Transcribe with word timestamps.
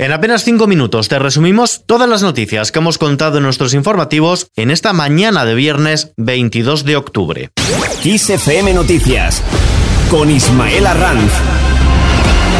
En 0.00 0.12
apenas 0.12 0.44
cinco 0.44 0.66
minutos 0.66 1.08
te 1.08 1.18
resumimos 1.18 1.82
todas 1.84 2.08
las 2.08 2.22
noticias 2.22 2.72
que 2.72 2.78
hemos 2.78 2.96
contado 2.96 3.36
en 3.36 3.42
nuestros 3.42 3.74
informativos 3.74 4.50
en 4.56 4.70
esta 4.70 4.94
mañana 4.94 5.44
de 5.44 5.54
viernes 5.54 6.14
22 6.16 6.86
de 6.86 6.96
octubre. 6.96 7.50
XFM 8.02 8.72
Noticias 8.72 9.42
con 10.10 10.30
Ismael 10.30 10.86
Arranz. 10.86 11.69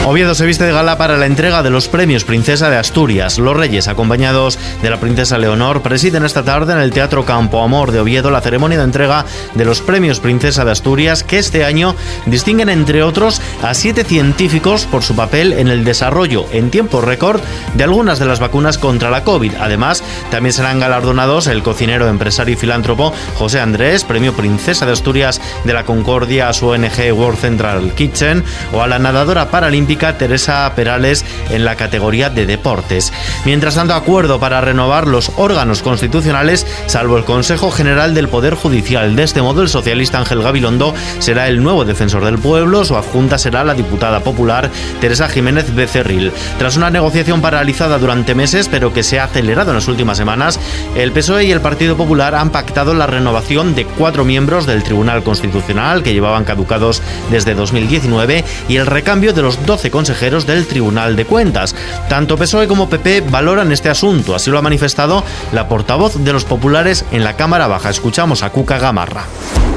Oviedo 0.06 0.34
se 0.34 0.46
viste 0.46 0.64
de 0.64 0.72
gala 0.72 0.96
para 0.96 1.18
la 1.18 1.26
entrega 1.26 1.62
de 1.62 1.68
los 1.68 1.86
premios 1.86 2.24
Princesa 2.24 2.70
de 2.70 2.76
Asturias. 2.76 3.38
Los 3.38 3.54
Reyes, 3.54 3.86
acompañados 3.86 4.58
de 4.82 4.88
la 4.88 4.98
Princesa 4.98 5.36
Leonor, 5.36 5.82
presiden 5.82 6.24
esta 6.24 6.42
tarde 6.42 6.72
en 6.72 6.80
el 6.80 6.90
Teatro 6.90 7.26
Campo 7.26 7.62
Amor 7.62 7.92
de 7.92 8.00
Oviedo 8.00 8.30
la 8.30 8.40
ceremonia 8.40 8.78
de 8.78 8.84
entrega 8.84 9.26
de 9.54 9.64
los 9.66 9.82
premios 9.82 10.18
Princesa 10.18 10.64
de 10.64 10.72
Asturias, 10.72 11.22
que 11.22 11.38
este 11.38 11.66
año 11.66 11.94
distinguen, 12.26 12.70
entre 12.70 13.02
otros, 13.02 13.42
a 13.62 13.74
siete 13.74 14.02
científicos 14.02 14.86
por 14.86 15.02
su 15.02 15.14
papel 15.14 15.52
en 15.52 15.68
el 15.68 15.84
desarrollo 15.84 16.46
en 16.50 16.70
tiempo 16.70 17.02
récord 17.02 17.40
de 17.74 17.84
algunas 17.84 18.18
de 18.18 18.26
las 18.26 18.40
vacunas 18.40 18.78
contra 18.78 19.10
la 19.10 19.22
COVID. 19.22 19.52
Además, 19.60 20.02
también 20.30 20.54
serán 20.54 20.80
galardonados 20.80 21.46
el 21.46 21.62
cocinero, 21.62 22.08
empresario 22.08 22.54
y 22.54 22.58
filántropo 22.58 23.12
José 23.36 23.60
Andrés, 23.60 24.04
premio 24.04 24.32
Princesa 24.32 24.86
de 24.86 24.92
Asturias 24.92 25.42
de 25.64 25.74
la 25.74 25.84
Concordia 25.84 26.48
a 26.48 26.52
su 26.54 26.68
ONG 26.68 27.12
World 27.12 27.38
Central 27.38 27.92
Kitchen, 27.94 28.42
o 28.72 28.82
a 28.82 28.88
la 28.88 28.98
nadadora 28.98 29.50
paralímpica 29.50 29.89
Teresa 29.96 30.72
Perales 30.76 31.24
en 31.50 31.64
la 31.64 31.74
categoría 31.74 32.30
de 32.30 32.46
deportes. 32.46 33.12
Mientras 33.44 33.74
tanto, 33.74 33.94
acuerdo 33.94 34.38
para 34.38 34.60
renovar 34.60 35.08
los 35.08 35.32
órganos 35.36 35.82
constitucionales, 35.82 36.64
salvo 36.86 37.16
el 37.16 37.24
Consejo 37.24 37.72
General 37.72 38.14
del 38.14 38.28
Poder 38.28 38.54
Judicial. 38.54 39.16
De 39.16 39.24
este 39.24 39.42
modo, 39.42 39.62
el 39.62 39.68
socialista 39.68 40.18
Ángel 40.18 40.42
Gabilondo 40.42 40.94
será 41.18 41.48
el 41.48 41.62
nuevo 41.62 41.84
defensor 41.84 42.24
del 42.24 42.38
pueblo, 42.38 42.84
su 42.84 42.96
adjunta 42.96 43.36
será 43.36 43.64
la 43.64 43.74
diputada 43.74 44.20
popular 44.20 44.70
Teresa 45.00 45.28
Jiménez 45.28 45.74
Becerril. 45.74 46.32
Tras 46.58 46.76
una 46.76 46.90
negociación 46.90 47.40
paralizada 47.40 47.98
durante 47.98 48.36
meses, 48.36 48.68
pero 48.68 48.92
que 48.92 49.02
se 49.02 49.18
ha 49.18 49.24
acelerado 49.24 49.70
en 49.70 49.76
las 49.76 49.88
últimas 49.88 50.18
semanas, 50.18 50.60
el 50.94 51.10
PSOE 51.10 51.46
y 51.46 51.52
el 51.52 51.60
Partido 51.60 51.96
Popular 51.96 52.36
han 52.36 52.50
pactado 52.50 52.94
la 52.94 53.08
renovación 53.08 53.74
de 53.74 53.86
cuatro 53.86 54.24
miembros 54.24 54.66
del 54.66 54.84
Tribunal 54.84 55.24
Constitucional 55.24 56.02
que 56.02 56.12
llevaban 56.12 56.44
caducados 56.44 57.02
desde 57.30 57.54
2019 57.54 58.44
y 58.68 58.76
el 58.76 58.86
recambio 58.86 59.32
de 59.32 59.42
los 59.42 59.64
12 59.66 59.79
consejeros 59.88 60.46
del 60.46 60.66
Tribunal 60.66 61.14
de 61.14 61.24
Cuentas. 61.24 61.76
Tanto 62.08 62.36
PSOE 62.36 62.66
como 62.66 62.90
PP 62.90 63.22
valoran 63.22 63.70
este 63.70 63.88
asunto, 63.88 64.34
así 64.34 64.50
lo 64.50 64.58
ha 64.58 64.62
manifestado 64.62 65.22
la 65.52 65.68
portavoz 65.68 66.16
de 66.16 66.32
los 66.32 66.44
populares 66.44 67.04
en 67.12 67.22
la 67.22 67.36
Cámara 67.36 67.68
Baja. 67.68 67.88
Escuchamos 67.88 68.42
a 68.42 68.50
Cuca 68.50 68.78
Gamarra 68.78 69.24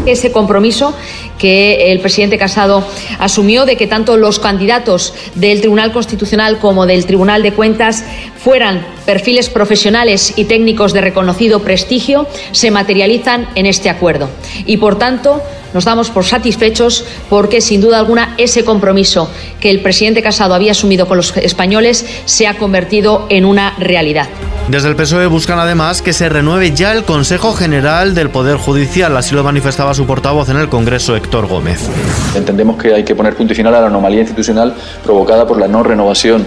ese 0.05 0.31
compromiso 0.31 0.93
que 1.37 1.91
el 1.91 1.99
presidente 1.99 2.37
Casado 2.37 2.85
asumió 3.19 3.65
de 3.65 3.75
que 3.75 3.87
tanto 3.87 4.17
los 4.17 4.39
candidatos 4.39 5.13
del 5.35 5.59
Tribunal 5.59 5.91
Constitucional 5.91 6.59
como 6.59 6.85
del 6.85 7.05
Tribunal 7.05 7.43
de 7.43 7.53
Cuentas 7.53 8.03
fueran 8.37 8.85
perfiles 9.05 9.49
profesionales 9.49 10.33
y 10.35 10.45
técnicos 10.45 10.93
de 10.93 11.01
reconocido 11.01 11.61
prestigio 11.61 12.27
se 12.51 12.71
materializan 12.71 13.47
en 13.55 13.65
este 13.65 13.89
acuerdo. 13.89 14.29
Y, 14.65 14.77
por 14.77 14.97
tanto, 14.97 15.41
nos 15.73 15.85
damos 15.85 16.09
por 16.09 16.25
satisfechos 16.25 17.05
porque, 17.29 17.61
sin 17.61 17.81
duda 17.81 17.99
alguna, 17.99 18.35
ese 18.37 18.63
compromiso 18.63 19.29
que 19.59 19.69
el 19.69 19.81
presidente 19.81 20.21
Casado 20.21 20.53
había 20.53 20.71
asumido 20.71 21.07
con 21.07 21.17
los 21.17 21.35
españoles 21.37 22.05
se 22.25 22.47
ha 22.47 22.57
convertido 22.57 23.27
en 23.29 23.45
una 23.45 23.75
realidad. 23.77 24.29
Desde 24.69 24.87
el 24.87 24.95
PSOE 24.95 25.27
buscan 25.27 25.59
además 25.59 26.01
que 26.01 26.13
se 26.13 26.29
renueve 26.29 26.71
ya 26.71 26.93
el 26.93 27.03
Consejo 27.03 27.51
General 27.51 28.15
del 28.15 28.29
Poder 28.29 28.55
Judicial, 28.55 29.15
así 29.17 29.35
lo 29.35 29.43
manifestaba 29.43 29.93
su 29.93 30.05
portavoz 30.05 30.47
en 30.47 30.57
el 30.57 30.69
Congreso, 30.69 31.17
Héctor 31.17 31.47
Gómez. 31.47 31.89
Entendemos 32.33 32.81
que 32.81 32.93
hay 32.93 33.03
que 33.03 33.13
poner 33.13 33.35
punto 33.35 33.51
y 33.51 33.57
final 33.57 33.75
a 33.75 33.81
la 33.81 33.87
anomalía 33.87 34.21
institucional 34.21 34.73
provocada 35.03 35.45
por 35.45 35.59
la 35.59 35.67
no 35.67 35.83
renovación 35.83 36.45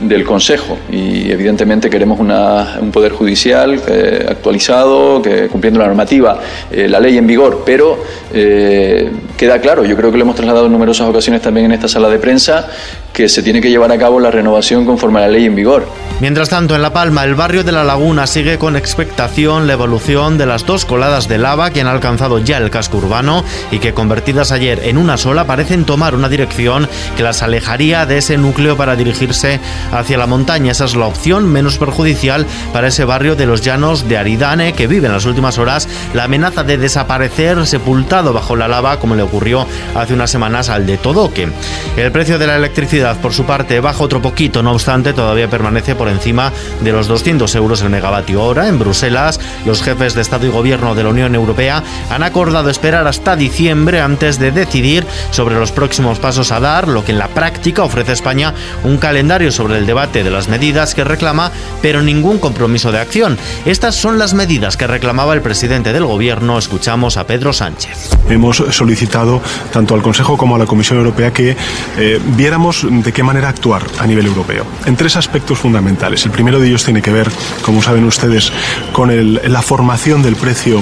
del 0.00 0.24
Consejo 0.24 0.78
y 0.90 1.30
evidentemente 1.30 1.90
queremos 1.90 2.18
un 2.18 2.90
Poder 2.90 3.12
Judicial 3.12 3.78
eh, 3.86 4.26
actualizado, 4.28 5.20
que 5.20 5.48
cumpliendo 5.48 5.78
la 5.78 5.86
normativa, 5.88 6.40
eh, 6.70 6.88
la 6.88 6.98
ley 6.98 7.18
en 7.18 7.26
vigor, 7.26 7.64
pero 7.66 8.02
eh, 8.32 9.12
queda 9.36 9.60
claro, 9.60 9.84
yo 9.84 9.94
creo 9.94 10.10
que 10.10 10.16
lo 10.16 10.24
hemos 10.24 10.36
trasladado 10.36 10.66
en 10.66 10.72
numerosas 10.72 11.06
ocasiones 11.06 11.42
también 11.42 11.66
en 11.66 11.72
esta 11.72 11.86
sala 11.86 12.08
de 12.08 12.18
prensa, 12.18 12.66
que 13.12 13.28
se 13.28 13.42
tiene 13.42 13.60
que 13.60 13.68
llevar 13.68 13.92
a 13.92 13.98
cabo 13.98 14.20
la 14.20 14.30
renovación 14.30 14.86
conforme 14.86 15.18
a 15.18 15.22
la 15.22 15.28
ley 15.28 15.44
en 15.44 15.54
vigor. 15.54 15.86
Mientras 16.20 16.48
tanto, 16.48 16.74
en 16.74 16.82
La 16.82 16.92
Palma, 16.92 17.22
el 17.22 17.36
barrio 17.36 17.62
de 17.62 17.70
La 17.70 17.84
Laguna 17.84 18.26
sigue 18.26 18.58
con 18.58 18.74
expectación 18.74 19.68
la 19.68 19.74
evolución 19.74 20.36
de 20.36 20.46
las 20.46 20.66
dos 20.66 20.84
coladas 20.84 21.28
de 21.28 21.38
lava 21.38 21.70
que 21.70 21.80
han 21.80 21.86
alcanzado 21.86 22.40
ya 22.40 22.58
el 22.58 22.70
casco 22.70 22.98
urbano 22.98 23.44
y 23.70 23.78
que 23.78 23.94
convertidas 23.94 24.50
ayer 24.50 24.80
en 24.82 24.98
una 24.98 25.16
sola 25.16 25.46
parecen 25.46 25.84
tomar 25.84 26.16
una 26.16 26.28
dirección 26.28 26.88
que 27.16 27.22
las 27.22 27.44
alejaría 27.44 28.04
de 28.04 28.18
ese 28.18 28.36
núcleo 28.36 28.76
para 28.76 28.96
dirigirse 28.96 29.60
hacia 29.92 30.18
la 30.18 30.26
montaña. 30.26 30.72
Esa 30.72 30.86
es 30.86 30.96
la 30.96 31.06
opción 31.06 31.46
menos 31.46 31.78
perjudicial 31.78 32.46
para 32.72 32.88
ese 32.88 33.04
barrio 33.04 33.36
de 33.36 33.46
los 33.46 33.60
llanos 33.60 34.08
de 34.08 34.18
Aridane 34.18 34.72
que 34.72 34.88
vive 34.88 35.06
en 35.06 35.12
las 35.12 35.24
últimas 35.24 35.56
horas 35.58 35.88
la 36.14 36.24
amenaza 36.24 36.64
de 36.64 36.78
desaparecer 36.78 37.64
sepultado 37.64 38.32
bajo 38.32 38.56
la 38.56 38.66
lava 38.66 38.98
como 38.98 39.14
le 39.14 39.22
ocurrió 39.22 39.68
hace 39.94 40.14
unas 40.14 40.32
semanas 40.32 40.68
al 40.68 40.84
de 40.84 40.98
Todoque. 40.98 41.48
El 41.96 42.10
precio 42.10 42.40
de 42.40 42.48
la 42.48 42.56
electricidad 42.56 43.16
por 43.20 43.32
su 43.32 43.44
parte 43.44 43.78
baja 43.78 44.02
otro 44.02 44.20
poquito, 44.20 44.64
no 44.64 44.72
obstante 44.72 45.12
todavía 45.12 45.48
permanece 45.48 45.94
por 45.94 46.07
encima 46.10 46.52
de 46.80 46.92
los 46.92 47.08
200 47.08 47.54
euros 47.54 47.82
el 47.82 47.90
megavatio 47.90 48.42
hora. 48.42 48.68
En 48.68 48.78
Bruselas, 48.78 49.40
los 49.64 49.82
jefes 49.82 50.14
de 50.14 50.22
Estado 50.22 50.46
y 50.46 50.50
Gobierno 50.50 50.94
de 50.94 51.04
la 51.04 51.10
Unión 51.10 51.34
Europea 51.34 51.82
han 52.10 52.22
acordado 52.22 52.70
esperar 52.70 53.06
hasta 53.06 53.36
diciembre 53.36 54.00
antes 54.00 54.38
de 54.38 54.50
decidir 54.50 55.06
sobre 55.30 55.56
los 55.56 55.72
próximos 55.72 56.18
pasos 56.18 56.52
a 56.52 56.60
dar, 56.60 56.88
lo 56.88 57.04
que 57.04 57.12
en 57.12 57.18
la 57.18 57.28
práctica 57.28 57.82
ofrece 57.82 58.12
España 58.12 58.54
un 58.84 58.98
calendario 58.98 59.52
sobre 59.52 59.78
el 59.78 59.86
debate 59.86 60.24
de 60.24 60.30
las 60.30 60.48
medidas 60.48 60.94
que 60.94 61.04
reclama, 61.04 61.52
pero 61.82 62.02
ningún 62.02 62.38
compromiso 62.38 62.92
de 62.92 63.00
acción. 63.00 63.38
Estas 63.64 63.94
son 63.94 64.18
las 64.18 64.34
medidas 64.34 64.76
que 64.76 64.86
reclamaba 64.86 65.34
el 65.34 65.42
presidente 65.42 65.92
del 65.92 66.04
Gobierno. 66.04 66.58
Escuchamos 66.58 67.16
a 67.16 67.26
Pedro 67.26 67.52
Sánchez. 67.52 68.10
Hemos 68.28 68.56
solicitado 68.56 69.40
tanto 69.72 69.94
al 69.94 70.02
Consejo 70.02 70.36
como 70.36 70.56
a 70.56 70.58
la 70.58 70.66
Comisión 70.66 70.98
Europea 70.98 71.32
que 71.32 71.56
eh, 71.96 72.20
viéramos 72.36 72.86
de 72.88 73.12
qué 73.12 73.22
manera 73.22 73.48
actuar 73.48 73.82
a 73.98 74.06
nivel 74.06 74.26
europeo, 74.26 74.64
en 74.86 74.96
tres 74.96 75.16
aspectos 75.16 75.58
fundamentales. 75.58 75.97
El 76.00 76.30
primero 76.30 76.60
de 76.60 76.68
ellos 76.68 76.84
tiene 76.84 77.02
que 77.02 77.10
ver, 77.10 77.28
como 77.62 77.82
saben 77.82 78.04
ustedes, 78.04 78.52
con 78.92 79.10
la 79.52 79.62
formación 79.62 80.22
del 80.22 80.36
precio 80.36 80.80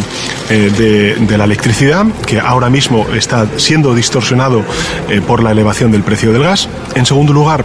eh, 0.51 1.17
de, 1.27 1.39
la 1.39 1.45
electricidad, 1.45 2.07
que 2.27 2.39
ahora 2.39 2.69
mismo 2.69 3.07
está 3.15 3.47
siendo 3.57 3.95
distorsionado 3.95 4.63
eh, 5.09 5.21
por 5.27 5.43
la 5.43 5.53
elevación 5.53 5.91
del 5.91 6.03
precio 6.03 6.33
del 6.33 6.43
gas. 6.43 6.69
En 6.95 7.07
segundo 7.07 7.33
lugar, 7.33 7.65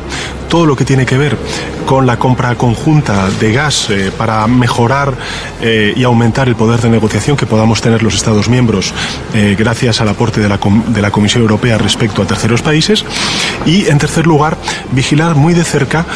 todo 0.49 0.65
lo 0.65 0.75
que 0.75 0.85
tiene 0.85 1.05
que 1.05 1.17
ver 1.17 1.37
con 1.85 2.05
la 2.05 2.17
compra 2.17 2.55
conjunta 2.55 3.29
de 3.29 3.51
gas 3.51 3.89
eh, 3.89 4.11
para 4.17 4.47
mejorar 4.47 5.13
y 5.61 6.03
aumentar 6.03 6.47
el 6.47 6.55
poder 6.55 6.81
de 6.81 6.89
negociación 6.89 7.37
que 7.37 7.45
podamos 7.45 7.81
tener 7.81 8.01
los 8.01 8.15
Estados 8.15 8.49
miembros 8.49 8.95
gracias 9.59 10.01
al 10.01 10.09
aporte 10.09 10.41
de 10.41 10.49
la, 10.49 10.59
de 10.87 11.01
la 11.03 11.11
Comisión 11.11 11.43
Europea 11.43 11.77
respecto 11.77 12.23
a 12.23 12.25
terceros 12.25 12.63
países. 12.63 13.05
Y, 13.67 13.85
en 13.87 13.99
tercer 13.99 14.25
lugar, 14.25 14.57
vigilar 14.91 15.35
muy 15.35 15.53
de 15.53 15.63
cerca 15.63 16.07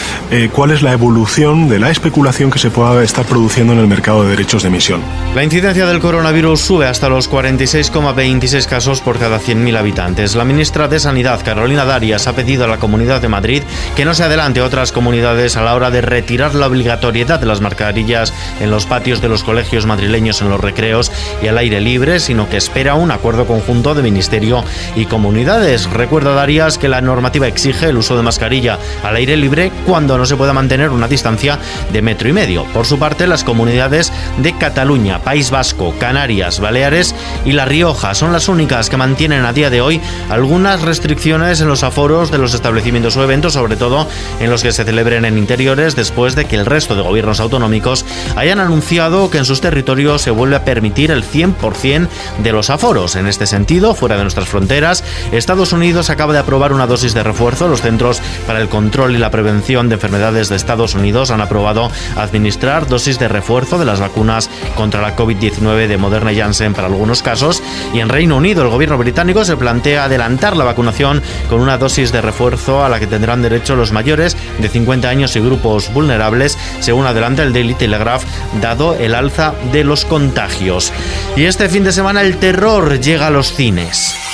cuál 0.52 0.72
es 0.72 0.81
la 0.81 0.91
evolución 0.91 1.69
de 1.69 1.80
la 1.80 1.90
especulación 1.90 2.52
que 2.52 2.59
se 2.59 2.69
pueda 2.69 3.03
estar 3.03 3.25
produciendo 3.25 3.74
en 3.74 3.80
el 3.80 3.88
mercado 3.88 4.24
de 4.24 4.30
derechos 4.30 4.63
de 4.63 4.69
emisión. 4.69 5.02
La 5.36 5.44
incidencia 5.44 5.86
del 5.86 6.00
coronavirus 6.00 6.62
sube 6.62 6.88
hasta 6.88 7.09
los 7.09 7.30
46,26 7.30 8.66
casos 8.68 9.02
por 9.02 9.19
cada 9.19 9.40
100.000 9.40 9.78
habitantes. 9.78 10.35
La 10.35 10.46
ministra 10.46 10.88
de 10.88 11.00
Sanidad, 11.00 11.44
Carolina 11.44 11.85
Darias, 11.85 12.28
ha 12.28 12.34
pedido 12.34 12.66
a 12.66 12.68
la 12.68 12.78
Comunidad 12.78 13.22
de 13.22 13.28
Madrid 13.28 13.64
que 13.96 14.06
no 14.06 14.14
se 14.14 14.24
adelante 14.24 14.59
a 14.59 14.66
otras 14.66 14.91
comunidades 14.91 15.58
a 15.58 15.62
la 15.62 15.75
hora 15.75 15.91
de 15.91 16.02
retirar 16.02 16.56
la 16.56 16.68
obligatoriedad 16.68 17.40
de 17.40 17.46
las 17.46 17.62
mascarillas 17.62 18.34
en 18.59 18.72
los 18.72 18.85
patios 18.85 19.22
de 19.22 19.30
los 19.30 19.44
colegios 19.44 19.85
madrileños 19.85 20.41
en 20.41 20.50
los 20.50 20.59
recreos 20.59 21.12
y 21.41 21.47
al 21.47 21.58
aire 21.58 21.81
libre, 21.81 22.19
sino 22.19 22.50
que 22.50 22.58
espera 22.58 22.96
un 22.96 23.12
acuerdo 23.12 23.46
conjunto 23.46 23.94
de 23.94 24.03
Ministerio 24.03 24.64
y 24.96 25.06
comunidades. 25.06 25.90
Recuerda 25.90 26.34
Darias 26.34 26.78
que 26.78 26.90
la 26.90 27.02
normativa 27.02 27.47
exige 27.47 27.90
el 27.90 27.97
uso 27.97 28.16
de 28.18 28.24
mascarilla 28.24 28.80
al 29.03 29.16
aire 29.16 29.38
libre 29.38 29.72
cuando 29.85 30.18
no 30.18 30.25
se 30.25 30.36
pueda 30.36 30.53
mantener 30.53 30.90
una 30.90 31.08
distancia 31.08 31.59
de 31.91 32.02
metro 32.02 32.29
y 32.29 32.34
medio. 32.34 32.66
Por 32.73 32.85
su 32.85 32.99
parte, 32.99 33.28
las 33.28 33.44
comunidades 33.44 34.11
de 34.38 34.58
Cataluña, 34.58 35.20
País 35.20 35.52
Vasco, 35.52 35.94
Canarias, 35.99 36.59
Baleares 36.59 37.16
y 37.46 37.52
La 37.52 37.66
Rioja 37.66 38.14
son 38.14 38.34
las 38.34 38.47
únicas 38.47 38.90
que 38.90 38.97
mantienen 38.97 39.46
a 39.46 39.53
día 39.53 39.70
de 39.70 39.82
hoy 39.82 40.02
algunas 40.29 40.82
restricciones 40.82 41.61
en 41.61 41.67
los 41.67 41.84
aforos 41.84 42.32
de 42.32 42.38
los 42.38 42.53
establecimientos 42.53 43.17
o 43.17 43.23
eventos, 43.23 43.53
sobre 43.53 43.76
todo 43.76 44.08
en 44.40 44.49
los 44.49 44.64
que 44.64 44.72
se 44.72 44.84
celebren 44.84 45.26
en 45.26 45.38
interiores, 45.38 45.96
después 45.96 46.35
de 46.35 46.46
que 46.46 46.55
el 46.55 46.66
resto 46.66 46.96
de 46.96 47.02
gobiernos 47.02 47.40
autonómicos 47.40 48.05
hayan 48.35 48.59
anunciado 48.59 49.29
que 49.29 49.38
en 49.38 49.46
sus 49.46 49.61
territorios 49.61 50.22
se 50.22 50.32
vuelve 50.32 50.55
a 50.55 50.66
permitir 50.66 51.11
el 51.11 51.23
100% 51.23 52.08
de 52.44 52.52
los 52.52 52.70
aforos. 52.70 53.16
En 53.16 53.28
este 53.28 53.47
sentido, 53.47 53.96
fuera 53.96 54.17
de 54.17 54.23
nuestras 54.23 54.47
fronteras, 54.47 55.03
Estados 55.32 55.73
Unidos 55.73 56.09
acaba 56.09 56.34
de 56.34 56.40
aprobar 56.40 56.73
una 56.73 56.88
dosis 56.88 57.14
de 57.14 57.23
refuerzo. 57.23 57.67
Los 57.67 57.82
Centros 57.82 58.22
para 58.47 58.61
el 58.61 58.70
Control 58.70 59.16
y 59.16 59.17
la 59.17 59.32
Prevención 59.32 59.90
de 59.90 59.97
Enfermedades 60.05 60.49
de 60.49 60.55
Estados 60.55 60.93
Unidos 60.93 61.31
han 61.31 61.41
aprobado 61.41 61.90
administrar 62.16 62.87
dosis 62.87 63.17
de 63.17 63.28
refuerzo 63.28 63.79
de 63.79 63.85
las 63.85 63.99
vacunas 63.99 64.52
contra 64.75 65.02
la 65.02 65.16
COVID-19 65.16 65.87
de 65.87 65.97
Moderna 65.97 66.31
y 66.31 66.37
Janssen 66.37 66.75
para 66.75 66.85
algunos 66.85 67.23
casos. 67.23 67.63
Y 67.91 68.02
en 68.02 68.09
Reino 68.09 68.37
Unido, 68.37 68.61
el 68.61 68.69
gobierno 68.69 68.99
británico 68.99 69.43
se 69.43 69.57
plantea 69.57 70.03
adelantar 70.03 70.55
la 70.57 70.63
vacunación 70.63 71.23
con 71.49 71.59
una 71.59 71.79
dosis 71.79 72.11
de 72.11 72.22
refuerzo 72.22 72.85
a 72.85 72.90
la 72.90 72.99
que 72.99 73.07
tendrán 73.07 73.41
derecho 73.41 73.75
los 73.75 73.91
mayores 73.91 74.37
de 74.59 74.69
50 74.69 75.09
años 75.09 75.35
y 75.35 75.40
grupos 75.40 75.91
vulnerables, 75.91 76.55
según 76.81 77.08
adelanta 77.08 77.41
el 77.41 77.51
Daily 77.51 77.73
Telegraph, 77.73 78.25
dado 78.61 78.93
el 78.93 79.16
alza 79.16 79.55
de 79.72 79.84
los 79.84 80.05
contagios. 80.05 80.93
Y 81.35 81.46
este 81.46 81.67
fin 81.67 81.84
de 81.84 81.91
semana 81.91 82.22
el 82.22 82.37
terror 82.37 82.99
llega 82.99 83.25
a 83.25 83.31
los 83.31 83.55
cines. 83.55 84.24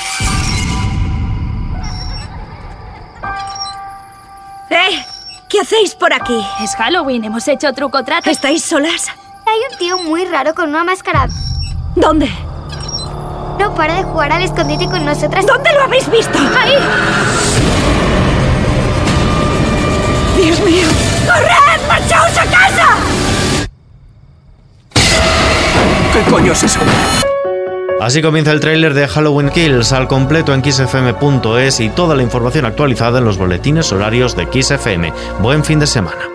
Hacéis 5.62 5.94
por 5.94 6.12
aquí? 6.12 6.44
Es 6.64 6.76
Halloween, 6.76 7.24
hemos 7.24 7.48
hecho 7.48 7.72
truco 7.74 8.04
trato. 8.04 8.30
¿Estáis 8.30 8.64
solas? 8.64 9.08
Hay 9.46 9.60
un 9.72 9.78
tío 9.78 9.98
muy 10.00 10.26
raro 10.26 10.54
con 10.56 10.70
una 10.70 10.84
máscara. 10.84 11.28
¿Dónde? 11.96 12.30
No 13.60 13.74
para 13.76 13.96
de 13.96 14.04
jugar 14.04 14.32
al 14.32 14.42
escondite 14.42 14.88
con 14.88 15.06
nosotras. 15.06 15.46
¿Dónde 15.46 15.72
lo 15.74 15.84
habéis 15.84 16.10
visto? 16.10 16.38
¡Ahí! 16.60 16.74
¡Dios 20.42 20.60
mío! 20.62 20.88
¡Corred! 21.28 21.88
¡Marchaos 21.88 22.38
a 22.38 22.46
casa! 22.46 22.88
¿Qué 26.14 26.32
coño 26.32 26.54
es 26.54 26.64
eso? 26.64 26.80
Así 28.02 28.24
comienza 28.24 28.52
el 28.52 28.60
tráiler 28.60 28.96
de 28.96 29.08
Halloween 29.08 29.52
Kills 29.52 29.94
al 29.94 30.08
completo 30.08 30.56
en 30.56 30.64
kissfm.es 30.64 31.80
y 31.82 31.90
toda 31.90 32.16
la 32.16 32.24
información 32.24 32.66
actualizada 32.66 33.20
en 33.20 33.26
los 33.26 33.38
boletines 33.38 33.92
horarios 33.92 34.36
de 34.36 34.48
XFM. 34.52 35.14
Buen 35.40 35.64
fin 35.64 35.78
de 35.78 35.86
semana. 35.86 36.31